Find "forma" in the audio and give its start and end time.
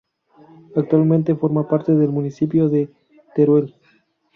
1.35-1.67